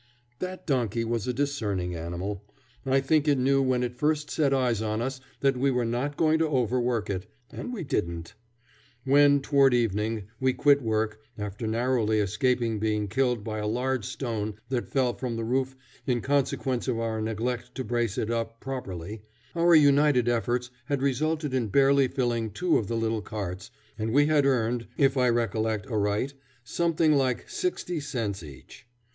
That 0.39 0.65
donkey 0.65 1.03
was 1.05 1.27
a 1.27 1.31
discerning 1.31 1.93
animal. 1.93 2.43
I 2.87 3.01
think 3.01 3.27
it 3.27 3.37
knew 3.37 3.61
when 3.61 3.83
it 3.83 3.93
first 3.99 4.31
set 4.31 4.51
eyes 4.51 4.81
on 4.81 4.99
us 4.99 5.21
that 5.41 5.55
we 5.55 5.69
were 5.69 5.85
not 5.85 6.17
going 6.17 6.39
to 6.39 6.47
overwork 6.49 7.07
it; 7.11 7.27
and 7.51 7.71
we 7.71 7.83
didn't. 7.83 8.33
When, 9.03 9.41
toward 9.41 9.75
evening, 9.75 10.23
we 10.39 10.53
quit 10.53 10.81
work, 10.81 11.19
after 11.37 11.67
narrowly 11.67 12.19
escaping 12.19 12.79
being 12.79 13.09
killed 13.09 13.43
by 13.43 13.59
a 13.59 13.67
large 13.67 14.03
stone 14.05 14.55
that 14.69 14.87
fell 14.89 15.13
from 15.13 15.35
the 15.35 15.43
roof 15.43 15.75
in 16.07 16.21
consequence 16.21 16.87
of 16.87 16.97
our 16.99 17.21
neglect 17.21 17.75
to 17.75 17.83
brace 17.83 18.17
it 18.17 18.31
up 18.31 18.59
properly, 18.59 19.21
our 19.55 19.75
united 19.75 20.27
efforts 20.27 20.71
had 20.85 21.03
resulted 21.03 21.53
in 21.53 21.67
barely 21.67 22.07
filling 22.07 22.49
two 22.49 22.79
of 22.79 22.87
the 22.87 22.97
little 22.97 23.21
carts, 23.21 23.69
and 23.99 24.11
we 24.13 24.25
had 24.25 24.47
earned, 24.47 24.87
if 24.97 25.15
I 25.15 25.29
recollect 25.29 25.85
aright, 25.91 26.33
something 26.63 27.13
like 27.13 27.47
sixty 27.51 27.99
cents 27.99 28.41
each. 28.41 28.87